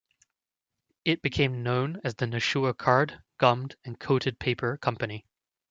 It 1.05 1.21
became 1.21 1.61
known 1.61 2.01
as 2.03 2.15
the 2.15 2.25
Nashua 2.25 2.73
Card, 2.73 3.21
Gummed 3.37 3.75
and 3.85 3.99
Coated 3.99 4.39
Paper 4.39 4.77
Company. 4.77 5.27